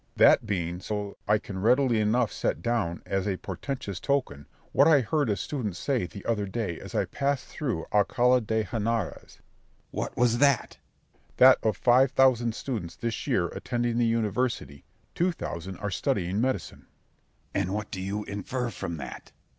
Berg. 0.15 0.17
That 0.17 0.45
being 0.47 0.79
so 0.79 1.15
I 1.27 1.37
can 1.37 1.61
readily 1.61 1.99
enough 2.01 2.31
set 2.33 2.63
down 2.63 3.03
as 3.05 3.27
a 3.27 3.37
portentous 3.37 3.99
token 3.99 4.47
what 4.71 4.87
I 4.87 5.01
heard 5.01 5.29
a 5.29 5.35
student 5.35 5.75
say 5.75 6.07
the 6.07 6.25
other 6.25 6.47
day 6.47 6.79
as 6.79 6.95
I 6.95 7.05
passed 7.05 7.45
through 7.45 7.85
Alcala 7.93 8.41
de 8.41 8.63
Henares. 8.63 9.33
Scip. 9.33 9.43
What 9.91 10.17
was 10.17 10.39
that? 10.39 10.79
Berg. 10.79 11.37
That 11.37 11.59
of 11.61 11.77
five 11.77 12.09
thousand 12.13 12.55
students 12.55 12.95
this 12.95 13.27
year 13.27 13.49
attending 13.49 13.99
the 13.99 14.05
university—two 14.07 15.31
thousand 15.33 15.77
are 15.77 15.91
studying 15.91 16.41
medicine. 16.41 16.87
Scip. 16.87 17.49
And 17.53 17.71
what 17.75 17.91
do 17.91 18.01
you 18.01 18.23
infer 18.23 18.71
from 18.71 18.97
that? 18.97 19.31